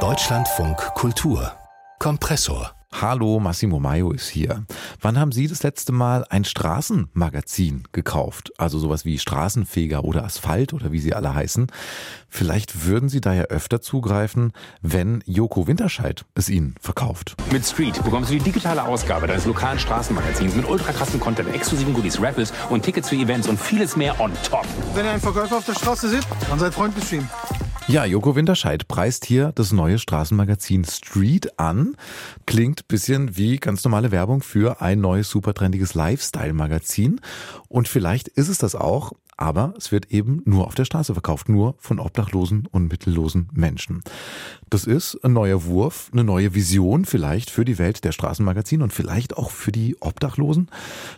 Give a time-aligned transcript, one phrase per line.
[0.00, 1.50] Deutschlandfunk Kultur
[1.98, 4.66] Kompressor Hallo, Massimo Maio ist hier.
[5.00, 8.52] Wann haben Sie das letzte Mal ein Straßenmagazin gekauft?
[8.58, 11.68] Also sowas wie Straßenfeger oder Asphalt oder wie sie alle heißen.
[12.28, 14.52] Vielleicht würden Sie da ja öfter zugreifen,
[14.82, 17.34] wenn Joko Winterscheid es Ihnen verkauft.
[17.50, 22.20] Mit Street bekommst du die digitale Ausgabe deines lokalen Straßenmagazins mit ultrakrassen Content, exklusiven Goodies,
[22.20, 24.66] Rapples und Tickets für Events und vieles mehr on top.
[24.94, 27.28] Wenn ihr einen Verkäufer auf der Straße seht, dann seid freundlich zu ihm.
[27.88, 31.96] Ja, Joko Winterscheid preist hier das neue Straßenmagazin Street an.
[32.44, 37.20] Klingt bisschen wie ganz normale Werbung für ein neues supertrendiges Lifestyle-Magazin.
[37.68, 41.48] Und vielleicht ist es das auch, aber es wird eben nur auf der Straße verkauft,
[41.48, 44.02] nur von obdachlosen und mittellosen Menschen.
[44.70, 48.92] Das ist ein neuer Wurf, eine neue Vision vielleicht für die Welt der Straßenmagazine und
[48.92, 50.70] vielleicht auch für die Obdachlosen.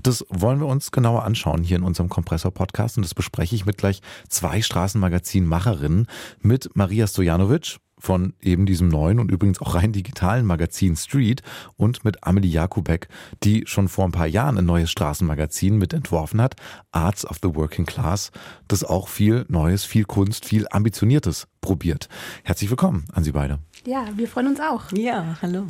[0.03, 3.79] Das wollen wir uns genauer anschauen hier in unserem Kompressor-Podcast und das bespreche ich mit
[3.79, 6.07] gleich zwei Straßenmagazin-Macherinnen,
[6.41, 11.43] mit Maria Stojanovic von eben diesem neuen und übrigens auch rein digitalen Magazin Street
[11.77, 13.09] und mit Amelie Jakubek,
[13.43, 16.57] die schon vor ein paar Jahren ein neues Straßenmagazin mit entworfen hat,
[16.93, 18.31] Arts of the Working Class,
[18.69, 22.09] das auch viel Neues, viel Kunst, viel Ambitioniertes probiert.
[22.45, 23.59] Herzlich willkommen an Sie beide.
[23.85, 24.85] Ja, wir freuen uns auch.
[24.93, 25.67] Ja, hallo.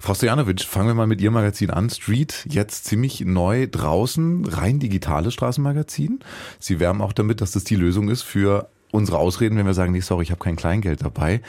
[0.00, 1.90] Frau Stojanovic, fangen wir mal mit Ihrem Magazin an.
[1.90, 6.20] Street, jetzt ziemlich neu draußen, rein digitales Straßenmagazin.
[6.60, 9.92] Sie werben auch damit, dass das die Lösung ist für unsere Ausreden, wenn wir sagen,
[9.92, 11.40] nee, sorry, ich habe kein Kleingeld dabei.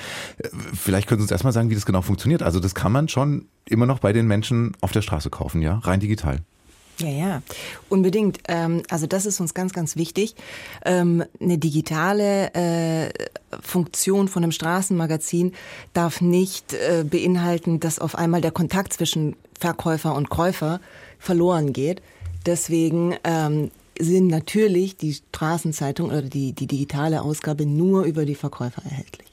[0.74, 2.44] Vielleicht können Sie uns erstmal sagen, wie das genau funktioniert.
[2.44, 5.80] Also das kann man schon immer noch bei den Menschen auf der Straße kaufen, ja,
[5.80, 6.40] rein digital.
[7.00, 7.42] Ja, ja,
[7.88, 8.40] unbedingt.
[8.50, 10.36] Ähm, also das ist uns ganz, ganz wichtig.
[10.84, 13.10] Ähm, eine digitale äh,
[13.62, 15.54] Funktion von einem Straßenmagazin
[15.94, 20.82] darf nicht äh, beinhalten, dass auf einmal der Kontakt zwischen Verkäufer und Käufer
[21.20, 22.02] verloren geht.
[22.46, 28.84] Deswegen ähm, sind natürlich die Straßenzeitung oder die, die digitale Ausgabe nur über die Verkäufer
[28.84, 29.29] erhältlich.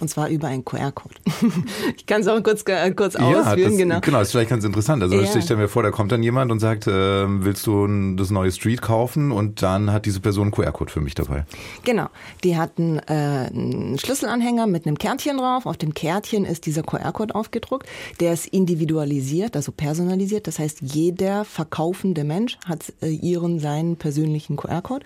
[0.00, 1.14] Und zwar über einen QR-Code.
[1.96, 3.70] ich kann es auch kurz, äh, kurz ja, ausführen.
[3.70, 4.00] Das, genau.
[4.00, 5.02] genau, ist vielleicht ganz interessant.
[5.02, 5.22] Also ja.
[5.22, 8.52] ich stelle mir vor, da kommt dann jemand und sagt, äh, willst du das neue
[8.52, 9.32] Street kaufen?
[9.32, 11.44] Und dann hat diese Person einen QR-Code für mich dabei.
[11.84, 12.08] Genau.
[12.42, 15.66] Die hatten äh, einen Schlüsselanhänger mit einem Kärtchen drauf.
[15.66, 17.88] Auf dem Kärtchen ist dieser QR-Code aufgedruckt.
[18.20, 20.46] Der ist individualisiert, also personalisiert.
[20.46, 25.04] Das heißt, jeder verkaufende Mensch hat äh, ihren, seinen persönlichen QR-Code.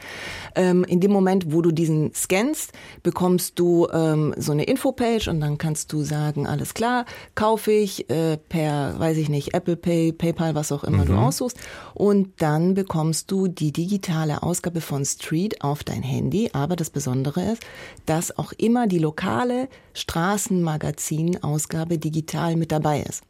[0.55, 2.73] Ähm, in dem Moment, wo du diesen scannst,
[3.03, 8.09] bekommst du ähm, so eine Infopage und dann kannst du sagen, alles klar, kaufe ich
[8.11, 11.09] äh, per, weiß ich nicht, Apple Pay, PayPal, was auch immer mhm.
[11.09, 11.57] du aussuchst.
[11.95, 16.51] Und dann bekommst du die digitale Ausgabe von Street auf dein Handy.
[16.53, 17.65] Aber das Besondere ist,
[18.07, 23.25] dass auch immer die lokale Straßenmagazin-Ausgabe digital mit dabei ist.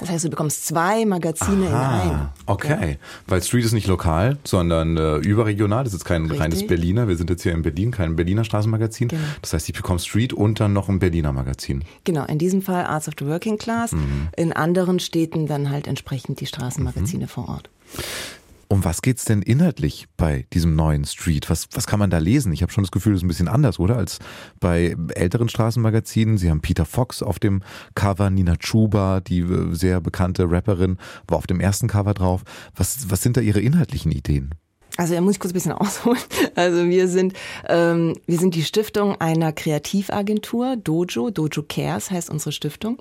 [0.00, 2.28] Das heißt, du bekommst zwei Magazine Aha, in einem.
[2.46, 2.96] Okay, ja.
[3.26, 5.84] weil Street ist nicht lokal, sondern äh, überregional.
[5.84, 6.40] Das ist kein Richtig.
[6.40, 7.06] reines Berliner.
[7.06, 9.08] Wir sind jetzt hier in Berlin, kein Berliner Straßenmagazin.
[9.08, 9.22] Genau.
[9.42, 11.84] Das heißt, ich bekomme Street und dann noch ein Berliner Magazin.
[12.04, 13.92] Genau, in diesem Fall Arts of the Working Class.
[13.92, 14.28] Mhm.
[14.36, 17.28] In anderen Städten dann halt entsprechend die Straßenmagazine mhm.
[17.28, 17.68] vor Ort.
[18.72, 21.50] Um was geht's denn inhaltlich bei diesem neuen Street?
[21.50, 22.52] Was, was kann man da lesen?
[22.52, 23.96] Ich habe schon das Gefühl, das ist ein bisschen anders, oder?
[23.96, 24.20] Als
[24.60, 26.38] bei älteren Straßenmagazinen.
[26.38, 27.64] Sie haben Peter Fox auf dem
[27.96, 32.44] Cover, Nina Chuba, die äh, sehr bekannte Rapperin, war auf dem ersten Cover drauf.
[32.76, 34.54] Was, was sind da Ihre inhaltlichen Ideen?
[35.00, 36.20] Also da muss ich kurz ein bisschen ausholen.
[36.56, 37.32] Also wir sind,
[37.66, 43.00] ähm, wir sind die Stiftung einer Kreativagentur, Dojo, Dojo Cares heißt unsere Stiftung.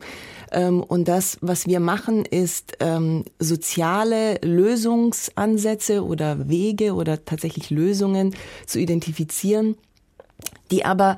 [0.53, 8.33] Ähm, und das, was wir machen, ist ähm, soziale Lösungsansätze oder Wege oder tatsächlich Lösungen
[8.65, 9.75] zu identifizieren,
[10.71, 11.17] die aber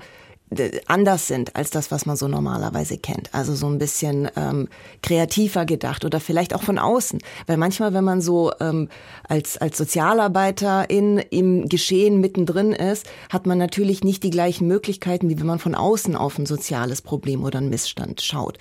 [0.87, 3.33] anders sind als das, was man so normalerweise kennt.
[3.33, 4.67] Also so ein bisschen ähm,
[5.01, 7.19] kreativer gedacht oder vielleicht auch von außen.
[7.47, 8.89] Weil manchmal, wenn man so ähm,
[9.27, 15.29] als, als Sozialarbeiter in, im Geschehen mittendrin ist, hat man natürlich nicht die gleichen Möglichkeiten,
[15.29, 18.57] wie wenn man von außen auf ein soziales Problem oder einen Missstand schaut.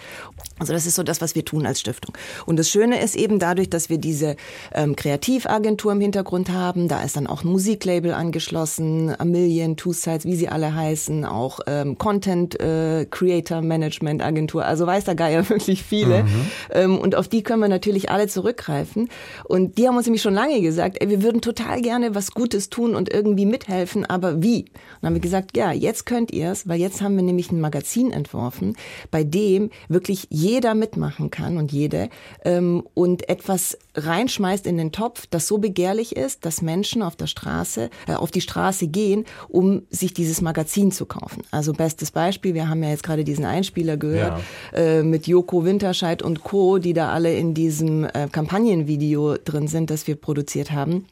[0.61, 2.17] Also das ist so das, was wir tun als Stiftung.
[2.47, 4.37] Und das Schöne ist eben dadurch, dass wir diese
[4.73, 9.93] ähm, Kreativagentur im Hintergrund haben, da ist dann auch ein Musiklabel angeschlossen, A Million, Two
[9.93, 15.05] Sides, wie sie alle heißen, auch äh, ähm, Content äh, Creator Management Agentur, also weiß
[15.05, 16.25] der Geier wirklich viele.
[16.25, 16.29] Mhm.
[16.73, 19.09] Ähm, und auf die können wir natürlich alle zurückgreifen.
[19.45, 22.71] Und die haben uns nämlich schon lange gesagt, ey, wir würden total gerne was Gutes
[22.71, 24.61] tun und irgendwie mithelfen, aber wie?
[24.61, 24.71] Und
[25.03, 27.61] dann haben wir gesagt, ja, jetzt könnt ihr es, weil jetzt haben wir nämlich ein
[27.61, 28.77] Magazin entworfen,
[29.11, 32.09] bei dem wirklich jeder mitmachen kann und jede
[32.45, 37.27] ähm, und etwas reinschmeißt in den Topf, das so begehrlich ist, dass Menschen auf der
[37.27, 41.43] Straße, äh, auf die Straße gehen, um sich dieses Magazin zu kaufen.
[41.51, 44.41] Also bestes Beispiel, wir haben ja jetzt gerade diesen Einspieler gehört
[44.73, 44.79] ja.
[44.79, 49.91] äh, mit Joko Winterscheid und Co., die da alle in diesem äh, Kampagnenvideo drin sind,
[49.91, 51.07] das wir produziert haben.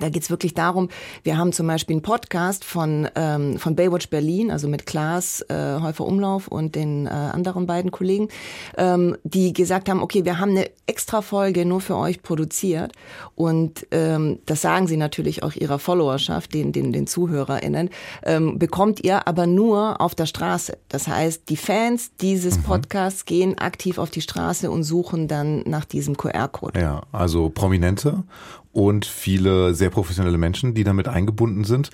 [0.00, 0.88] Da geht's wirklich darum,
[1.22, 5.80] wir haben zum Beispiel einen Podcast von, ähm, von Baywatch Berlin, also mit Klaas äh,
[5.80, 8.28] Häufer Umlauf und den äh, anderen beiden Kollegen,
[8.76, 12.92] ähm, die gesagt haben, okay, wir haben eine extra Folge nur für euch produziert.
[13.34, 17.90] Und ähm, das sagen sie natürlich auch ihrer Followerschaft, den, den, den ZuhörerInnen,
[18.24, 20.76] ähm, bekommt ihr aber nur auf der Straße.
[20.88, 22.62] Das heißt, die Fans dieses mhm.
[22.64, 26.80] Podcasts gehen aktiv auf die Straße und suchen dann nach diesem QR-Code.
[26.80, 28.24] Ja, also Prominente
[28.74, 31.90] und viele sehr professionelle Menschen, die damit eingebunden sind.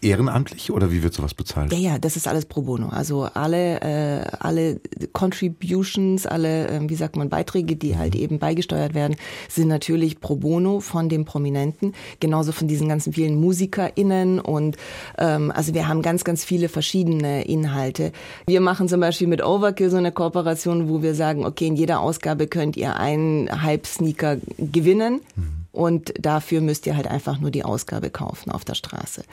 [0.00, 1.72] Ehrenamtlich oder wie wird sowas bezahlt?
[1.72, 2.88] Ja, ja, das ist alles pro bono.
[2.88, 4.80] Also alle, äh, alle
[5.12, 8.20] Contributions, alle, äh, wie sagt man, Beiträge, die halt mhm.
[8.20, 9.16] eben beigesteuert werden,
[9.48, 11.92] sind natürlich pro bono von den Prominenten.
[12.20, 14.76] Genauso von diesen ganzen vielen MusikerInnen und
[15.18, 18.12] ähm, also wir haben ganz, ganz viele verschiedene Inhalte.
[18.46, 21.98] Wir machen zum Beispiel mit Overkill so eine Kooperation, wo wir sagen, okay, in jeder
[21.98, 25.20] Ausgabe könnt ihr einen Hype-Sneaker gewinnen.
[25.34, 29.24] Mhm und dafür müsst ihr halt einfach nur die Ausgabe kaufen auf der Straße.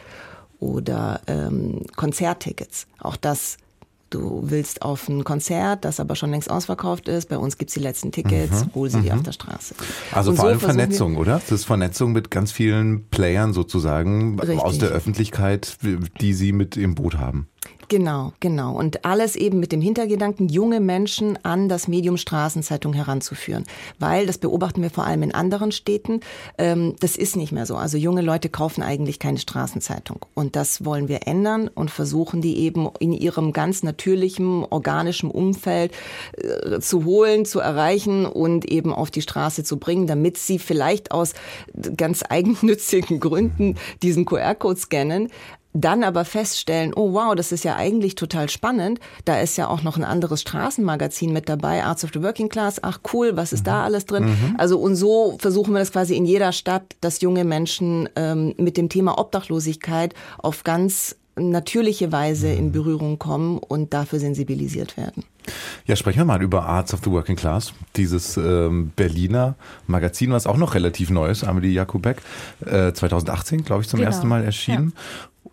[0.60, 2.88] Oder ähm, Konzerttickets.
[3.00, 3.58] Auch das
[4.10, 7.30] du willst auf ein Konzert, das aber schon längst ausverkauft ist.
[7.30, 8.70] Bei uns gibt's die letzten Tickets, mhm.
[8.76, 9.12] hol sie mhm.
[9.12, 9.76] auf der Straße.
[10.12, 11.40] Also und vor so allem Vernetzung, oder?
[11.40, 14.60] Das ist Vernetzung mit ganz vielen Playern sozusagen Richtig.
[14.60, 15.78] aus der Öffentlichkeit,
[16.22, 17.48] die sie mit im Boot haben.
[17.90, 18.74] Genau, genau.
[18.76, 23.66] Und alles eben mit dem Hintergedanken, junge Menschen an das Medium Straßenzeitung heranzuführen.
[24.00, 26.22] Weil, das beobachten wir vor allem in anderen Städten,
[26.58, 27.76] ähm, das ist nicht mehr so.
[27.76, 30.26] Also junge Leute kaufen eigentlich keine Straßenzeitung.
[30.34, 35.92] Und das wollen wir ändern und versuchen, die eben in ihrem ganz natürlichen, organischen Umfeld
[36.38, 41.12] äh, zu holen, zu erreichen und eben auf die Straße zu bringen, damit sie vielleicht
[41.12, 41.34] aus
[41.98, 45.30] ganz eigennützigen Gründen diesen QR-Code scannen,
[45.74, 49.00] dann aber feststellen, oh wow, das ist ja eigentlich total spannend.
[49.26, 52.82] Da ist ja auch noch ein anderes Straßenmagazin mit dabei, Arts of the Working Class.
[52.84, 53.66] Ach cool, was ist mhm.
[53.66, 54.26] da alles drin?
[54.26, 54.56] Mhm.
[54.58, 58.78] Also und so versuchen wir das quasi in jeder Stadt, dass junge Menschen ähm, mit
[58.78, 65.24] dem Thema Obdachlosigkeit auf ganz natürliche Weise in Berührung kommen und dafür sensibilisiert werden.
[65.86, 69.56] Ja, sprechen wir mal über Arts of the Working Class, dieses ähm, Berliner
[69.88, 72.22] Magazin, was auch noch relativ neu ist, Amelie Jakubek,
[72.66, 74.12] äh, 2018, glaube ich, zum genau.
[74.12, 74.94] ersten Mal erschienen.
[74.96, 75.02] Ja.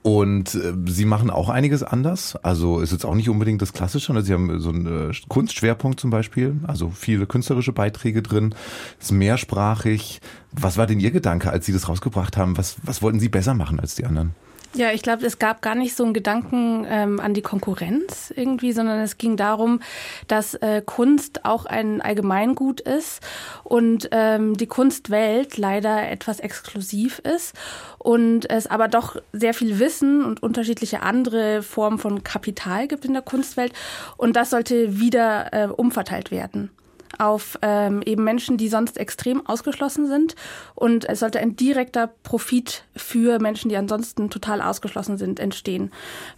[0.02, 2.37] Und äh, Sie machen auch einiges anders.
[2.37, 4.14] Also ist jetzt auch nicht unbedingt das Klassische.
[4.14, 4.23] Ne?
[4.23, 8.55] Sie haben so einen äh, Kunstschwerpunkt zum Beispiel, also viele künstlerische Beiträge drin,
[8.99, 10.20] ist mehrsprachig.
[10.52, 12.56] Was war denn Ihr Gedanke, als Sie das rausgebracht haben?
[12.56, 14.35] Was, was wollten Sie besser machen als die anderen?
[14.72, 18.70] Ja, ich glaube, es gab gar nicht so einen Gedanken ähm, an die Konkurrenz irgendwie,
[18.70, 19.81] sondern es ging darum,
[20.28, 23.20] dass äh, Kunst auch ein Allgemeingut ist
[23.64, 27.56] und ähm, die Kunstwelt leider etwas exklusiv ist
[27.99, 33.12] und es aber doch sehr viel Wissen und unterschiedliche andere Formen von Kapital gibt in
[33.12, 33.72] der Kunstwelt
[34.19, 36.70] und das sollte wieder äh, umverteilt werden
[37.19, 40.35] auf ähm, eben Menschen, die sonst extrem ausgeschlossen sind.
[40.75, 45.91] Und es sollte ein direkter Profit für Menschen, die ansonsten total ausgeschlossen sind, entstehen.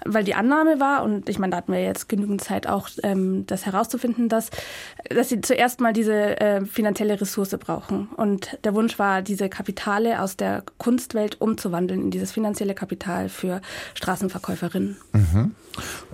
[0.05, 3.47] Weil die Annahme war, und ich meine, da hatten wir jetzt genügend Zeit auch, ähm,
[3.47, 4.51] das herauszufinden, dass,
[5.09, 8.09] dass sie zuerst mal diese äh, finanzielle Ressource brauchen.
[8.17, 13.61] Und der Wunsch war, diese Kapitale aus der Kunstwelt umzuwandeln in dieses finanzielle Kapital für
[13.95, 14.97] Straßenverkäuferinnen.
[15.13, 15.55] Mhm.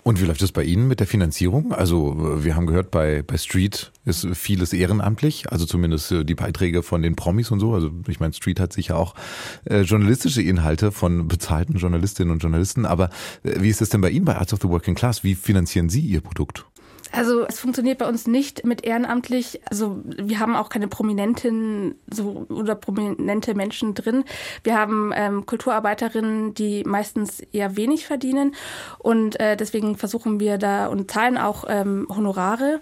[0.03, 1.73] Und wie läuft es bei Ihnen mit der Finanzierung?
[1.73, 6.83] Also wir haben gehört, bei, bei Street ist vieles ehrenamtlich, also zumindest äh, die Beiträge
[6.83, 7.75] von den Promis und so.
[7.75, 9.15] Also ich meine, Street hat sicher auch
[9.67, 12.87] äh, journalistische Inhalte von bezahlten Journalistinnen und Journalisten.
[12.87, 13.11] Aber
[13.45, 15.23] äh, wie ist es denn bei Ihnen bei Arts of the Working Class?
[15.23, 16.65] Wie finanzieren Sie Ihr Produkt?
[17.13, 19.61] Also es funktioniert bei uns nicht mit ehrenamtlich.
[19.69, 24.25] Also wir haben auch keine Prominenten so oder prominente Menschen drin.
[24.65, 28.55] Wir haben ähm, Kulturarbeiterinnen, die meistens eher wenig verdienen
[28.99, 32.81] und äh, deswegen versuchen wir da und zahlen auch ähm, Honorare.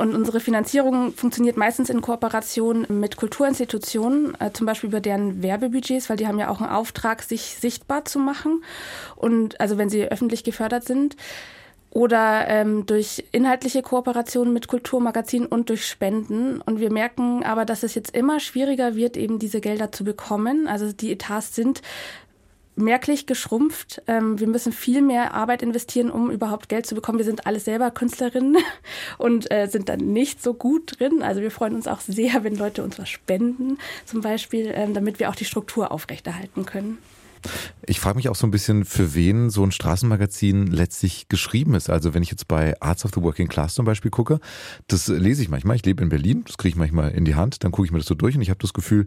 [0.00, 6.08] Und unsere Finanzierung funktioniert meistens in Kooperation mit Kulturinstitutionen, äh, zum Beispiel über deren Werbebudgets,
[6.08, 8.64] weil die haben ja auch einen Auftrag, sich sichtbar zu machen.
[9.14, 11.16] Und also wenn sie öffentlich gefördert sind
[11.90, 16.62] oder ähm, durch inhaltliche Kooperationen mit Kulturmagazinen und durch Spenden.
[16.62, 20.66] Und wir merken aber, dass es jetzt immer schwieriger wird, eben diese Gelder zu bekommen.
[20.66, 21.82] Also die Etats sind
[22.80, 24.02] merklich geschrumpft.
[24.06, 27.18] Ähm, wir müssen viel mehr Arbeit investieren, um überhaupt Geld zu bekommen.
[27.18, 28.56] Wir sind alle selber Künstlerinnen
[29.18, 31.22] und äh, sind dann nicht so gut drin.
[31.22, 35.20] Also wir freuen uns auch sehr, wenn Leute uns was spenden, zum Beispiel, ähm, damit
[35.20, 36.98] wir auch die Struktur aufrechterhalten können.
[37.86, 41.90] Ich frage mich auch so ein bisschen, für wen so ein Straßenmagazin letztlich geschrieben ist.
[41.90, 44.40] Also wenn ich jetzt bei Arts of the Working Class zum Beispiel gucke,
[44.88, 45.76] das lese ich manchmal.
[45.76, 47.98] Ich lebe in Berlin, das kriege ich manchmal in die Hand, dann gucke ich mir
[47.98, 49.06] das so durch und ich habe das Gefühl,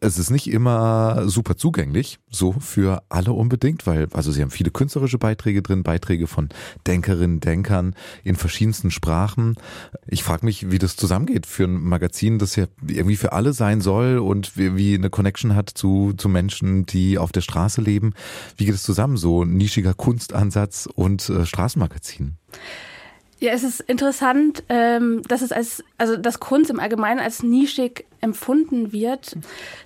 [0.00, 4.70] es ist nicht immer super zugänglich, so für alle unbedingt, weil also sie haben viele
[4.70, 6.48] künstlerische Beiträge drin, Beiträge von
[6.86, 9.56] Denkerinnen, Denkern in verschiedensten Sprachen.
[10.06, 13.80] Ich frage mich, wie das zusammengeht für ein Magazin, das ja irgendwie für alle sein
[13.80, 18.14] soll und wie eine Connection hat zu, zu Menschen, die auf der Straße leben.
[18.56, 22.36] Wie geht es zusammen, so nischiger Kunstansatz und äh, Straßenmagazin?
[23.40, 28.04] Ja, es ist interessant, ähm, dass es als, also dass Kunst im Allgemeinen als nischig
[28.20, 29.36] empfunden wird,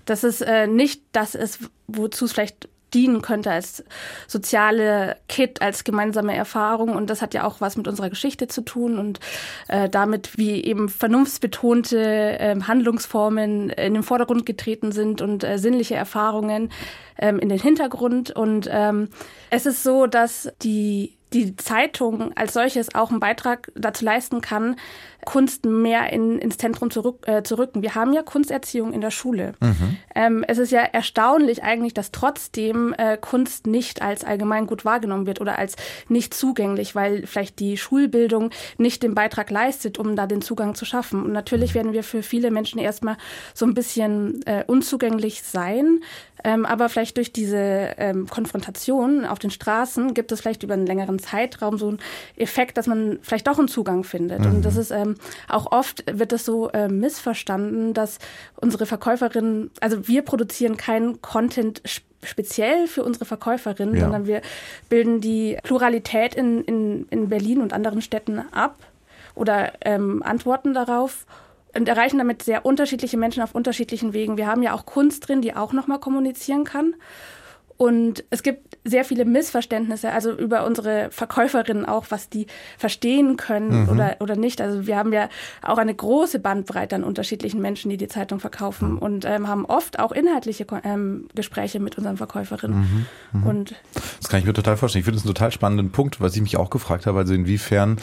[0.07, 3.85] dass es äh, nicht das ist, wozu es vielleicht dienen könnte als
[4.27, 6.95] soziale Kit, als gemeinsame Erfahrung.
[6.95, 9.21] Und das hat ja auch was mit unserer Geschichte zu tun und
[9.69, 15.97] äh, damit, wie eben vernunftsbetonte äh, Handlungsformen in den Vordergrund getreten sind und äh, sinnliche
[15.97, 16.71] Erfahrungen
[17.19, 18.31] ähm, in den Hintergrund.
[18.31, 19.09] Und ähm,
[19.51, 24.77] es ist so, dass die die Zeitung als solches auch einen Beitrag dazu leisten kann,
[25.25, 27.83] Kunst mehr in, ins Zentrum zurück, äh, zu rücken.
[27.83, 29.54] Wir haben ja Kunsterziehung in der Schule.
[29.61, 29.97] Mhm.
[30.14, 35.26] Ähm, es ist ja erstaunlich eigentlich, dass trotzdem äh, Kunst nicht als allgemein gut wahrgenommen
[35.26, 35.76] wird oder als
[36.09, 40.85] nicht zugänglich, weil vielleicht die Schulbildung nicht den Beitrag leistet, um da den Zugang zu
[40.85, 41.25] schaffen.
[41.25, 43.16] Und natürlich werden wir für viele Menschen erstmal
[43.54, 46.00] so ein bisschen äh, unzugänglich sein.
[46.47, 47.57] Ähm, aber vielleicht durch diese
[47.97, 51.99] ähm, Konfrontation auf den Straßen gibt es vielleicht über einen längeren Zeitraum so einen
[52.37, 54.40] Effekt, dass man vielleicht doch einen Zugang findet.
[54.40, 54.57] Mhm.
[54.57, 55.13] Und das ist ähm,
[55.49, 58.18] auch oft wird das so äh, missverstanden, dass
[58.56, 61.83] unsere Verkäuferinnen, also wir produzieren keinen Content
[62.23, 64.00] speziell für unsere Verkäuferinnen, ja.
[64.02, 64.40] sondern wir
[64.88, 68.76] bilden die Pluralität in, in, in Berlin und anderen Städten ab
[69.35, 71.26] oder ähm, antworten darauf
[71.75, 74.37] und erreichen damit sehr unterschiedliche Menschen auf unterschiedlichen Wegen.
[74.37, 76.94] Wir haben ja auch Kunst drin, die auch nochmal kommunizieren kann.
[77.76, 82.47] Und es gibt sehr viele Missverständnisse, also über unsere Verkäuferinnen auch, was die
[82.78, 83.88] verstehen können mhm.
[83.88, 84.61] oder, oder nicht.
[84.61, 85.28] Also wir haben ja
[85.62, 88.99] auch eine große Bandbreite an unterschiedlichen Menschen, die die Zeitung verkaufen mhm.
[88.99, 93.07] und ähm, haben oft auch inhaltliche ähm, Gespräche mit unseren Verkäuferinnen.
[93.33, 93.40] Mhm.
[93.40, 93.47] mhm.
[93.47, 93.75] Und
[94.21, 95.00] das kann ich mir total vorstellen.
[95.00, 97.19] Ich finde es einen total spannenden Punkt, was ich mich auch gefragt habe.
[97.19, 97.99] Also inwiefern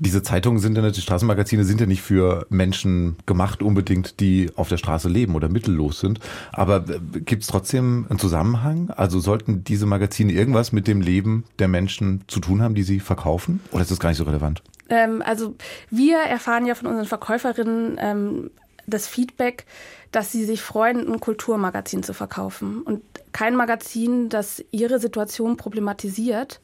[0.00, 4.68] diese Zeitungen sind ja, die Straßenmagazine sind ja nicht für Menschen gemacht unbedingt, die auf
[4.68, 6.20] der Straße leben oder mittellos sind.
[6.52, 8.90] Aber äh, gibt es trotzdem einen Zusammenhang?
[8.90, 12.98] Also sollten diese Magazine irgendwas mit dem Leben der Menschen zu tun haben, die sie
[12.98, 13.60] verkaufen?
[13.72, 14.62] Oder ist das gar nicht so relevant?
[14.88, 15.54] Ähm, also
[15.90, 18.50] wir erfahren ja von unseren Verkäuferinnen ähm,
[18.86, 19.66] das Feedback,
[20.12, 22.82] dass sie sich freuen, ein Kulturmagazin zu verkaufen.
[22.82, 23.02] Und
[23.32, 26.60] kein Magazin, das ihre Situation problematisiert.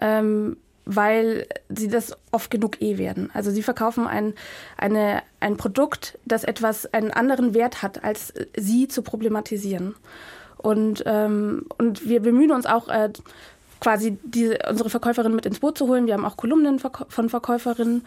[0.00, 3.30] Ähm, weil sie das oft genug eh werden.
[3.34, 4.34] Also sie verkaufen ein,
[4.76, 9.94] eine, ein Produkt, das etwas, einen anderen Wert hat, als sie zu problematisieren.
[10.56, 13.10] Und, ähm, und wir bemühen uns auch, äh,
[13.80, 16.06] quasi diese, unsere Verkäuferinnen mit ins Boot zu holen.
[16.06, 18.06] Wir haben auch Kolumnen von Verkäuferinnen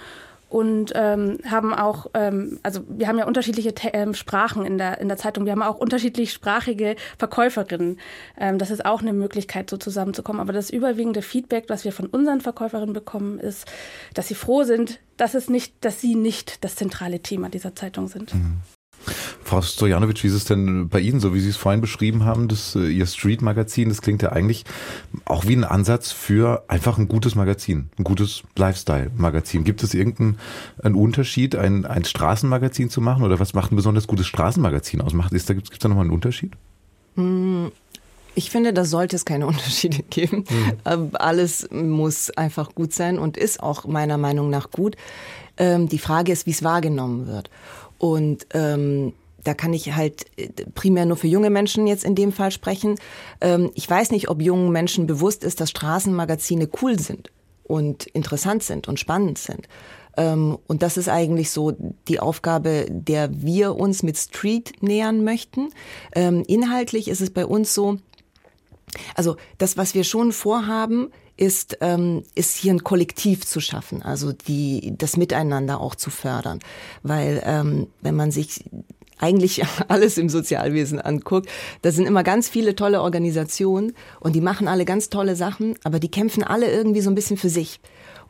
[0.54, 5.08] und ähm, haben auch, ähm, also wir haben ja unterschiedliche ähm, Sprachen in der, in
[5.08, 5.46] der Zeitung.
[5.46, 7.98] Wir haben auch unterschiedlich sprachige Verkäuferinnen.
[8.38, 10.40] Ähm, das ist auch eine Möglichkeit, so zusammenzukommen.
[10.40, 13.66] Aber das überwiegende Feedback, was wir von unseren Verkäuferinnen bekommen, ist,
[14.14, 18.08] dass sie froh sind, dass es nicht, dass sie nicht das zentrale Thema dieser Zeitung
[18.08, 18.36] sind.
[18.36, 18.58] Mhm.
[19.44, 22.48] Frau Stojanovic, wie ist es denn bei Ihnen, so wie Sie es vorhin beschrieben haben,
[22.48, 24.66] das, äh, Ihr Street-Magazin, das klingt ja eigentlich
[25.26, 29.64] auch wie ein Ansatz für einfach ein gutes Magazin, ein gutes Lifestyle-Magazin.
[29.64, 30.38] Gibt es irgendeinen
[30.82, 35.14] einen Unterschied, ein, ein Straßenmagazin zu machen oder was macht ein besonders gutes Straßenmagazin aus?
[35.14, 36.54] Macht, ist da, gibt es da nochmal einen Unterschied?
[37.16, 37.72] Hm,
[38.36, 40.46] ich finde, da sollte es keine Unterschiede geben.
[40.50, 41.10] Mhm.
[41.14, 44.96] Alles muss einfach gut sein und ist auch meiner Meinung nach gut.
[45.58, 47.50] Ähm, die Frage ist, wie es wahrgenommen wird.
[48.00, 52.32] Und ähm, da kann ich halt äh, primär nur für junge Menschen jetzt in dem
[52.32, 52.96] Fall sprechen.
[53.42, 57.32] Ähm, ich weiß nicht, ob jungen Menschen bewusst ist, dass Straßenmagazine cool sind
[57.64, 59.68] und interessant sind und spannend sind.
[60.16, 61.74] Ähm, und das ist eigentlich so
[62.08, 65.70] die Aufgabe, der wir uns mit Street nähern möchten.
[66.16, 67.98] Ähm, inhaltlich ist es bei uns so,
[69.16, 71.80] also das, was wir schon vorhaben, ist,
[72.36, 76.60] ist hier ein Kollektiv zu schaffen, also die, das Miteinander auch zu fördern.
[77.02, 77.42] Weil
[78.02, 78.64] wenn man sich
[79.24, 81.50] eigentlich alles im Sozialwesen anguckt,
[81.82, 86.00] da sind immer ganz viele tolle Organisationen und die machen alle ganz tolle Sachen, aber
[86.00, 87.80] die kämpfen alle irgendwie so ein bisschen für sich.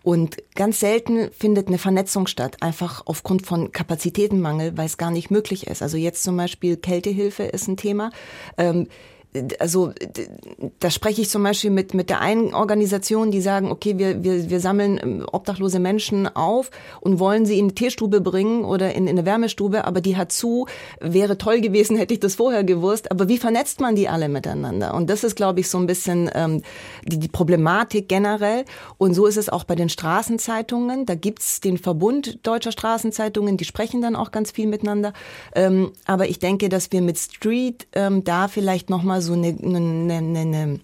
[0.03, 5.31] Und ganz selten findet eine Vernetzung statt, einfach aufgrund von Kapazitätenmangel, weil es gar nicht
[5.31, 5.81] möglich ist.
[5.81, 8.11] Also jetzt zum Beispiel Kältehilfe ist ein Thema.
[8.57, 8.87] Ähm,
[9.59, 9.93] also
[10.79, 14.49] da spreche ich zum Beispiel mit, mit der einen Organisation, die sagen, okay, wir, wir,
[14.49, 16.69] wir sammeln ähm, obdachlose Menschen auf
[17.01, 20.31] und wollen sie in die Teestube bringen oder in, in eine Wärmestube, aber die hat
[20.31, 20.67] zu,
[20.99, 24.93] wäre toll gewesen, hätte ich das vorher gewusst, aber wie vernetzt man die alle miteinander?
[24.93, 26.61] Und das ist, glaube ich, so ein bisschen ähm,
[27.05, 28.65] die, die Problematik generell.
[28.97, 31.05] Und so ist es auch bei den Straßenzeitungen.
[31.05, 35.13] Da gibt's den Verbund deutscher Straßenzeitungen, die sprechen dann auch ganz viel miteinander.
[35.55, 40.13] Ähm, aber ich denke, dass wir mit Street ähm, da vielleicht nochmal so eine, eine,
[40.13, 40.79] eine, eine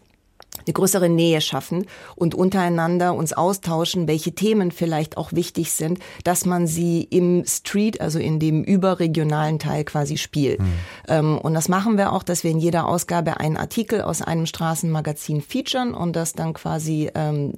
[0.70, 6.46] eine größere Nähe schaffen und untereinander uns austauschen, welche Themen vielleicht auch wichtig sind, dass
[6.46, 10.60] man sie im Street, also in dem überregionalen Teil quasi spielt.
[10.60, 11.38] Mhm.
[11.40, 15.42] und das machen wir auch, dass wir in jeder Ausgabe einen Artikel aus einem Straßenmagazin
[15.42, 17.54] featuren und das dann quasi ähm,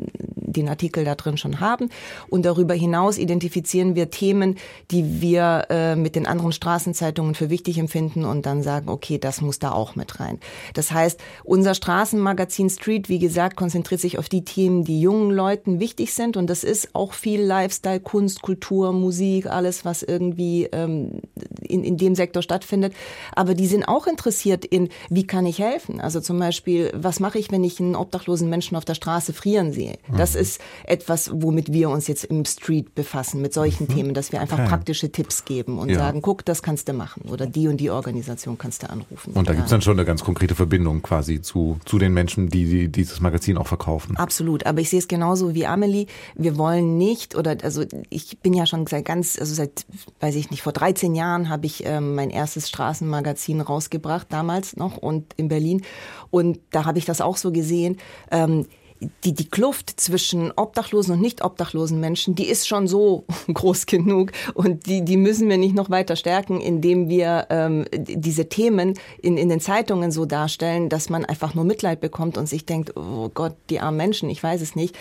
[0.52, 1.90] den Artikel da drin schon haben.
[2.30, 4.58] Und darüber hinaus identifizieren wir Themen,
[4.92, 9.42] die wir äh, mit den anderen Straßenzeitungen für wichtig empfinden und dann sagen, okay, das
[9.42, 10.40] muss da auch mit rein.
[10.74, 15.80] Das heißt, unser Straßenmagazin Street, wie gesagt, konzentriert sich auf die Themen, die jungen Leuten
[15.80, 16.38] wichtig sind.
[16.38, 21.22] Und das ist auch viel Lifestyle, Kunst, Kultur, Musik, alles, was irgendwie ähm,
[21.72, 22.94] in, in dem Sektor stattfindet.
[23.34, 26.00] Aber die sind auch interessiert in, wie kann ich helfen?
[26.02, 29.72] Also zum Beispiel, was mache ich, wenn ich einen obdachlosen Menschen auf der Straße frieren
[29.74, 29.98] sehe?
[30.16, 33.96] Das ist etwas, womit wir uns jetzt im Street befassen, mit solchen mhm.
[33.96, 34.68] Themen, dass wir einfach okay.
[34.68, 35.96] praktische Tipps geben und ja.
[35.96, 39.34] sagen, guck, das kannst du machen oder die und die Organisation kannst du anrufen.
[39.34, 39.58] Und da ja.
[39.58, 42.90] gibt es dann schon eine ganz konkrete Verbindung quasi zu, zu den Menschen, die, die
[42.90, 44.18] dieses Magazin auch verkaufen.
[44.18, 46.08] Absolut, aber ich sehe es genauso wie Amelie.
[46.36, 49.86] Wir wollen nicht, oder also ich bin ja schon seit ganz, also seit,
[50.20, 54.98] weiß ich nicht, vor 13 Jahren habe ich ähm, mein erstes Straßenmagazin rausgebracht, damals noch
[54.98, 55.84] und in Berlin.
[56.30, 57.98] Und da habe ich das auch so gesehen.
[58.32, 58.66] Ähm,
[59.24, 64.32] die, die Kluft zwischen obdachlosen und nicht obdachlosen Menschen, die ist schon so groß genug
[64.54, 69.38] und die, die müssen wir nicht noch weiter stärken, indem wir ähm, diese Themen in,
[69.38, 73.30] in den Zeitungen so darstellen, dass man einfach nur Mitleid bekommt und sich denkt, oh
[73.34, 74.96] Gott, die armen Menschen, ich weiß es nicht.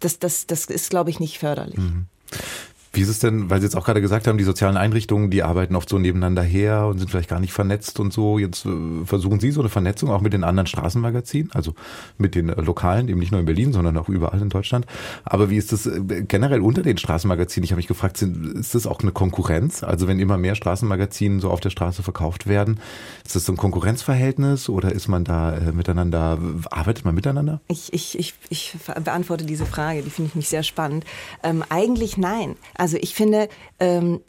[0.00, 1.78] Das, das, das ist, glaube ich, nicht förderlich.
[1.78, 2.06] Mhm.
[2.96, 5.42] Wie ist es denn, weil Sie jetzt auch gerade gesagt haben, die sozialen Einrichtungen, die
[5.42, 8.38] arbeiten oft so nebeneinander her und sind vielleicht gar nicht vernetzt und so.
[8.38, 8.70] Jetzt äh,
[9.04, 11.74] versuchen Sie so eine Vernetzung auch mit den anderen Straßenmagazinen, also
[12.16, 14.86] mit den äh, lokalen, eben nicht nur in Berlin, sondern auch überall in Deutschland.
[15.24, 17.64] Aber wie ist das äh, generell unter den Straßenmagazinen?
[17.64, 19.82] Ich habe mich gefragt, ist das auch eine Konkurrenz?
[19.82, 22.80] Also wenn immer mehr Straßenmagazine so auf der Straße verkauft werden,
[23.26, 26.38] ist das so ein Konkurrenzverhältnis oder ist man da miteinander,
[26.70, 27.60] arbeitet man miteinander?
[27.68, 28.74] Ich, ich, ich, ich
[29.04, 31.04] beantworte diese Frage, die finde ich mich sehr spannend.
[31.42, 32.56] Ähm, eigentlich nein.
[32.86, 33.48] Also ich finde,
[33.80, 34.20] ähm,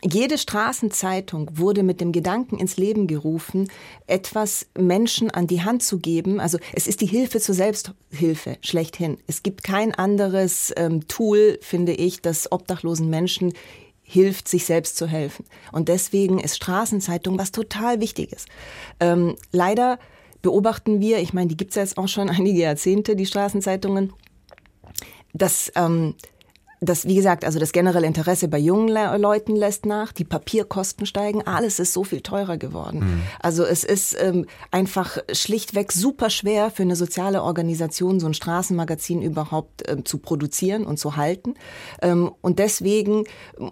[0.00, 3.72] jede Straßenzeitung wurde mit dem Gedanken ins Leben gerufen,
[4.06, 6.38] etwas Menschen an die Hand zu geben.
[6.38, 9.18] Also es ist die Hilfe zur Selbsthilfe schlechthin.
[9.26, 13.52] Es gibt kein anderes ähm, Tool, finde ich, das obdachlosen Menschen
[14.04, 15.44] hilft, sich selbst zu helfen.
[15.72, 18.46] Und deswegen ist Straßenzeitung was total Wichtiges.
[19.00, 19.98] Ähm, leider
[20.40, 24.12] beobachten wir, ich meine, die gibt es jetzt auch schon einige Jahrzehnte, die Straßenzeitungen,
[25.32, 26.14] dass ähm,
[26.86, 31.06] das, wie gesagt, also das generelle Interesse bei jungen Le Leuten lässt nach, die Papierkosten
[31.06, 33.00] steigen, alles ist so viel teurer geworden.
[33.00, 33.22] Mhm.
[33.40, 39.22] Also es ist ähm, einfach schlichtweg super schwer für eine soziale Organisation, so ein Straßenmagazin
[39.22, 41.54] überhaupt ähm, zu produzieren und zu halten.
[42.02, 43.24] Ähm, und deswegen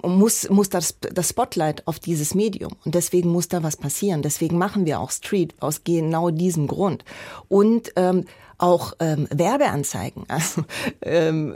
[0.03, 2.73] muss, muss das, das Spotlight auf dieses Medium.
[2.85, 4.23] Und deswegen muss da was passieren.
[4.23, 7.05] Deswegen machen wir auch Street aus genau diesem Grund.
[7.49, 8.25] Und ähm,
[8.63, 10.25] auch ähm, Werbeanzeigen.
[10.29, 10.65] Also
[11.03, 11.55] ähm,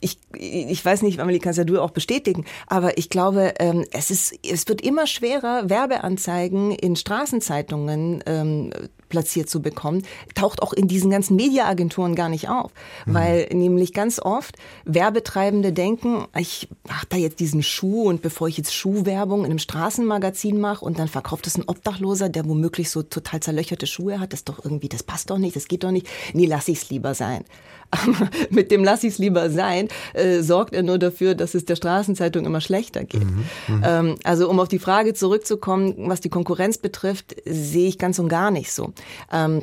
[0.00, 4.10] ich, ich weiß nicht, Amelie, kannst ja du auch bestätigen, aber ich glaube, ähm, es
[4.10, 8.70] ist, es wird immer schwerer, Werbeanzeigen in Straßenzeitungen ähm,
[9.08, 10.02] platziert zu bekommen,
[10.34, 12.72] taucht auch in diesen ganzen Mediaagenturen gar nicht auf,
[13.06, 13.14] mhm.
[13.14, 18.56] weil nämlich ganz oft Werbetreibende denken, ich mache da jetzt diesen Schuh und bevor ich
[18.56, 23.02] jetzt Schuhwerbung in einem Straßenmagazin mache und dann verkauft es ein Obdachloser, der womöglich so
[23.02, 26.06] total zerlöcherte Schuhe hat, das doch irgendwie, das passt doch nicht, das geht doch nicht,
[26.32, 27.44] nee, lass ich's lieber sein.
[27.90, 31.76] Aber mit dem lass ich's lieber sein, äh, sorgt er nur dafür, dass es der
[31.76, 33.24] Straßenzeitung immer schlechter geht.
[33.24, 37.98] Mhm, mhm, ähm, also um auf die Frage zurückzukommen, was die Konkurrenz betrifft, sehe ich
[37.98, 38.92] ganz und gar nicht so.
[39.32, 39.62] Ähm,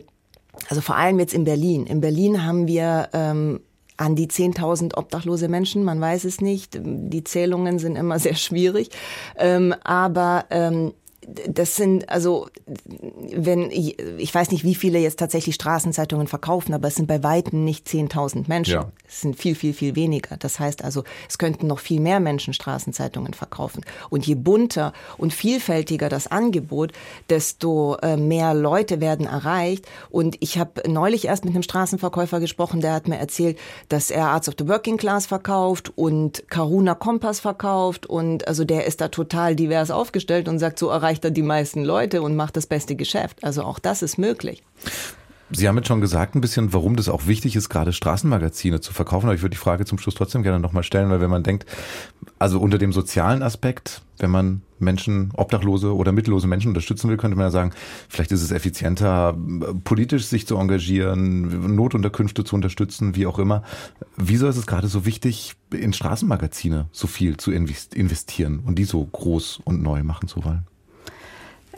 [0.70, 1.86] also vor allem jetzt in Berlin.
[1.86, 3.60] In Berlin haben wir ähm,
[3.98, 6.80] an die 10.000 obdachlose Menschen, man weiß es nicht.
[6.82, 8.90] Die Zählungen sind immer sehr schwierig.
[9.38, 10.94] Ähm, aber ähm,
[11.48, 12.48] das sind also,
[13.32, 13.96] wenn ich,
[14.34, 18.48] weiß nicht, wie viele jetzt tatsächlich Straßenzeitungen verkaufen, aber es sind bei weitem nicht 10.000
[18.48, 18.74] Menschen.
[18.74, 18.92] Ja.
[19.08, 20.38] Es sind viel, viel, viel weniger.
[20.38, 23.84] Das heißt also, es könnten noch viel mehr Menschen Straßenzeitungen verkaufen.
[24.10, 26.92] Und je bunter und vielfältiger das Angebot,
[27.30, 29.86] desto äh, mehr Leute werden erreicht.
[30.10, 33.58] Und ich habe neulich erst mit einem Straßenverkäufer gesprochen, der hat mir erzählt,
[33.90, 38.86] dass er Arts of the Working Class verkauft und Karuna Kompass verkauft und also der
[38.86, 42.58] ist da total divers aufgestellt und sagt, so erreicht erleichtert die meisten Leute und macht
[42.58, 43.44] das beste Geschäft.
[43.44, 44.64] Also auch das ist möglich.
[45.52, 48.94] Sie haben jetzt schon gesagt ein bisschen, warum das auch wichtig ist, gerade Straßenmagazine zu
[48.94, 49.28] verkaufen.
[49.28, 51.68] Aber ich würde die Frage zum Schluss trotzdem gerne nochmal stellen, weil wenn man denkt,
[52.40, 57.38] also unter dem sozialen Aspekt, wenn man Menschen, obdachlose oder mittellose Menschen unterstützen will, könnte
[57.38, 57.72] man ja sagen,
[58.10, 59.38] vielleicht ist es effizienter,
[59.84, 63.62] politisch sich zu engagieren, Notunterkünfte zu unterstützen, wie auch immer.
[64.18, 69.06] Wieso ist es gerade so wichtig, in Straßenmagazine so viel zu investieren und die so
[69.06, 70.66] groß und neu machen zu wollen?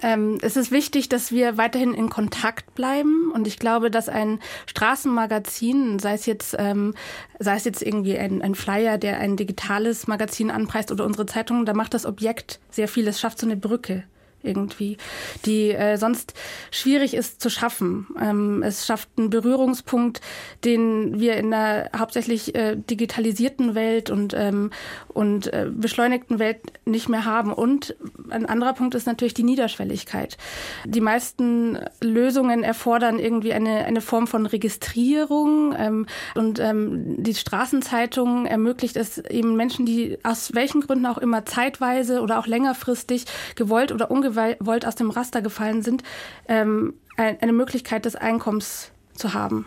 [0.01, 4.39] Ähm, es ist wichtig, dass wir weiterhin in Kontakt bleiben und ich glaube, dass ein
[4.67, 6.93] Straßenmagazin, sei es jetzt, ähm,
[7.39, 11.65] sei es jetzt irgendwie ein, ein Flyer, der ein digitales Magazin anpreist oder unsere Zeitung,
[11.65, 13.07] da macht das Objekt sehr viel.
[13.07, 14.03] Es schafft so eine Brücke
[14.47, 14.97] irgendwie,
[15.45, 16.33] die äh, sonst
[16.71, 18.07] schwierig ist zu schaffen.
[18.19, 20.21] Ähm, es schafft einen Berührungspunkt,
[20.63, 24.71] den wir in der hauptsächlich äh, digitalisierten Welt und, ähm,
[25.09, 27.51] und äh, beschleunigten Welt nicht mehr haben.
[27.51, 27.95] Und
[28.29, 30.37] ein anderer Punkt ist natürlich die Niederschwelligkeit.
[30.85, 38.45] Die meisten Lösungen erfordern irgendwie eine, eine Form von Registrierung ähm, und ähm, die Straßenzeitung
[38.45, 43.91] ermöglicht es eben Menschen, die aus welchen Gründen auch immer zeitweise oder auch längerfristig gewollt
[43.91, 46.03] oder ungewollt ungewollt aus dem Raster gefallen sind,
[46.47, 49.65] ähm, eine Möglichkeit des Einkommens zu haben.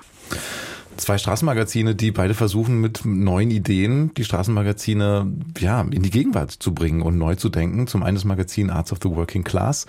[0.96, 6.74] Zwei Straßenmagazine, die beide versuchen, mit neuen Ideen die Straßenmagazine ja, in die Gegenwart zu
[6.74, 7.86] bringen und neu zu denken.
[7.86, 9.86] Zum einen das Magazin Arts of the Working Class,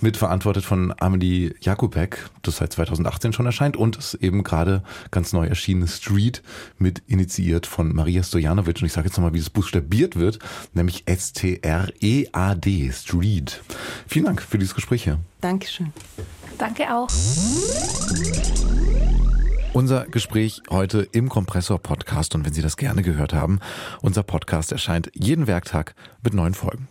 [0.00, 5.46] mitverantwortet von Amelie Jakubek, das seit 2018 schon erscheint, und das eben gerade ganz neu
[5.46, 6.42] erschienene Street,
[6.78, 8.80] mit initiiert von Maria Stojanovic.
[8.80, 10.38] Und ich sage jetzt nochmal, wie das buchstabiert wird,
[10.72, 13.62] nämlich S-T-R-E-A-D, Street.
[14.06, 15.18] Vielen Dank für dieses Gespräch hier.
[15.40, 15.92] Dankeschön.
[16.58, 17.08] Danke auch.
[19.74, 23.58] Unser Gespräch heute im Kompressor Podcast und wenn Sie das gerne gehört haben,
[24.02, 26.86] unser Podcast erscheint jeden Werktag mit neuen Folgen.